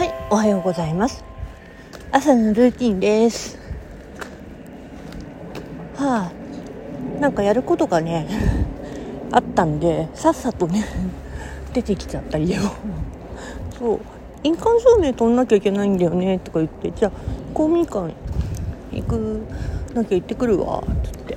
[0.00, 1.22] はい、おはようございます。
[2.10, 3.58] 朝のルーティンです。
[5.94, 6.32] は
[7.18, 8.26] あなんかやることがね
[9.30, 10.86] あったんでさっさとね
[11.74, 12.62] 出てきちゃった家を
[13.78, 14.00] そう
[14.42, 17.12] 印鑑証明取んなきゃいけないんだよねとか言ってじゃあ
[17.52, 18.14] 公民館
[18.92, 19.42] 行く
[19.92, 21.36] なきゃ行ってくるわつって。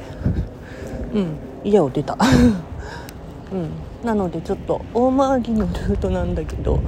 [1.16, 1.36] うん
[1.66, 2.18] 家を出た。
[3.52, 3.72] うん
[4.06, 6.80] なのでちょっと大回りのルートなんだけど。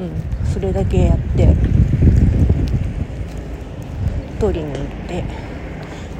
[0.00, 1.54] うんそれだけやって
[4.40, 5.24] 取りに行って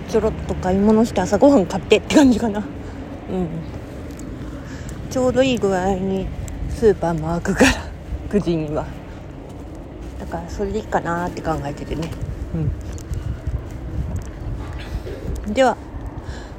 [0.09, 2.59] ちょろっと買い物して朝ごはん買ってって感じかな。
[2.59, 2.67] うん。
[5.09, 6.27] ちょうどいい具合に
[6.69, 7.71] スーパーも開くから
[8.29, 8.85] 9時には。
[10.19, 12.11] だからそれでいいかなって考えててね。
[15.47, 15.55] うん。
[15.55, 15.77] では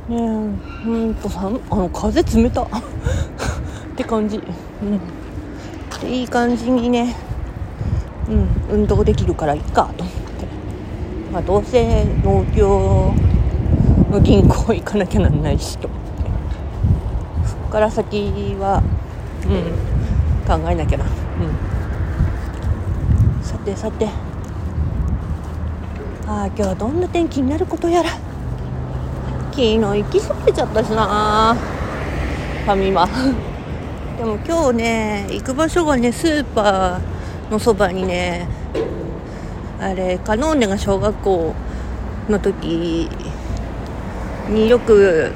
[0.07, 0.19] ねえ
[0.87, 2.63] うんとさあの風冷た。
[2.63, 2.67] っ
[3.97, 4.37] て感じ。
[4.37, 4.99] うん。
[6.07, 7.15] いい感じにね
[8.29, 10.21] うん運動できるからいいかと思って。
[11.31, 13.13] まあどうせ農協
[14.11, 16.07] の銀行行かなきゃなんないしと思って。
[17.49, 18.81] そっから先は
[19.45, 19.61] うん
[20.47, 21.05] 考えなきゃな。
[21.05, 21.11] うん。
[23.43, 24.07] さてさて。
[26.27, 28.09] ああ今日はどんな天気になることやら。
[29.51, 31.53] 昨日行きそびれちゃったしな
[32.63, 33.05] ファミマ
[34.21, 38.47] でも今日ね行く場所がねスーパーのそばにね
[39.79, 41.55] あれカノーネが小学校
[42.29, 43.09] の時
[44.47, 45.31] によく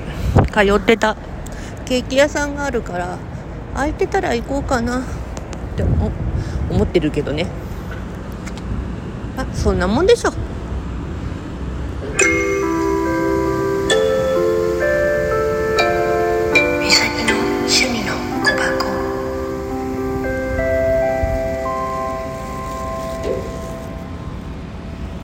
[0.54, 1.18] 通ってた
[1.86, 3.18] ケーキ屋さんがあるから
[3.74, 5.04] 空いてたら行こうかなっ
[5.76, 5.82] て
[6.70, 7.48] 思ってるけどね。
[9.36, 10.32] あそんなもんでしょ。